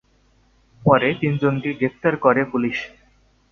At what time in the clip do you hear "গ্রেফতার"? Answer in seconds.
1.73-2.13